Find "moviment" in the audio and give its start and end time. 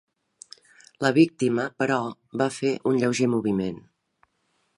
3.39-3.83